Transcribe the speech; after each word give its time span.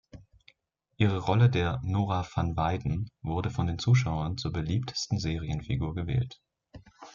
Ihre 0.97 1.19
Rolle 1.19 1.47
der 1.51 1.79
"Nora 1.83 2.25
van 2.33 2.57
Weyden" 2.57 3.11
wurde 3.21 3.51
von 3.51 3.67
den 3.67 3.77
Zuschauern 3.77 4.35
zur 4.35 4.51
beliebtesten 4.51 5.19
Serienfigur 5.19 5.93
gewählt. 5.93 6.41